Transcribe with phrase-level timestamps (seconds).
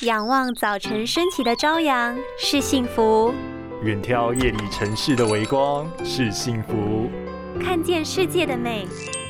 [0.00, 3.32] 仰望早晨升起的朝阳是幸福，
[3.82, 7.08] 远眺夜里城市的微光是幸福，
[7.62, 8.88] 看见世界的美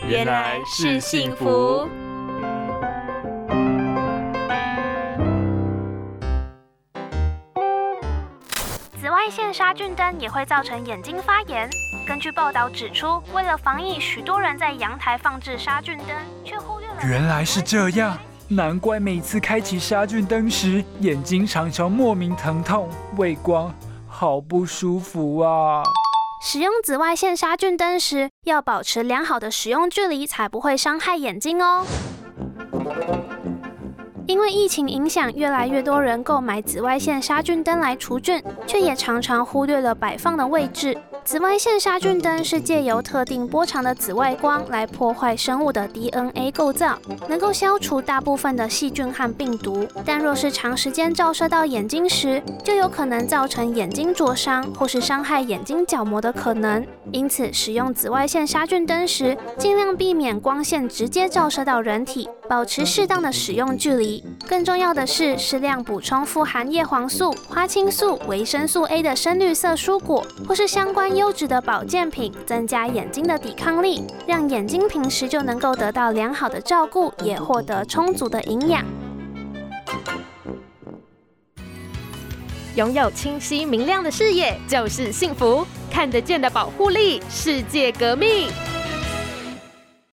[0.08, 1.87] 原来是幸福。
[8.99, 11.69] 紫外线杀菌灯也会造成眼睛发炎。
[12.09, 16.09] 根据报道指出，为了防疫，许多人在阳台放置杀菌灯，
[16.43, 16.96] 却忽略了。
[17.03, 23.75] 原来是这样，难怪每次开启杀菌灯时，眼睛常常莫名疼痛，畏光，
[24.07, 25.82] 好不舒服啊！
[26.43, 31.86] 使用紫外线杀菌灯时，要保持良好的使用距离，才不会伤害眼睛哦。
[34.27, 40.97] 因为疫情影响，越来越多人购买紫外线杀菌灯来除菌，却也常常忽略了摆放的位置。
[41.25, 49.87] 紫外线杀菌灯是借由特定波长的紫外光来破坏生物的 DNA 构造，能够消除大部分的细菌和病毒。
[50.05, 56.86] 但若是长时间照射到眼睛时，就有可能造成眼睛灼伤或是伤害眼睛角膜的可能。
[57.11, 64.13] 因此，使用紫外线杀菌灯时，尽量避免光线直接照射到人体，保持适当的使用距离。
[64.46, 71.04] 更重要的是，适量补充富含叶黄素、花青素、维生素 A 的深绿色蔬果，或是相关。
[71.14, 78.84] 优质的保健品，增加眼睛的抵抗力，让眼睛平时就能够得到良好的照顾，也获得充足的营养。
[82.74, 88.48] 拥有清晰明亮的视野就是幸福，看得见的保护力，世界革命。